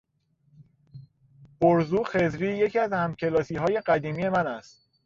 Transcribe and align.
برزو 1.61 2.03
خضری 2.03 2.57
یکی 2.57 2.79
از 2.79 2.93
همکلاسیهای 2.93 3.81
قدیمی 3.81 4.29
من 4.29 4.47
است. 4.47 4.89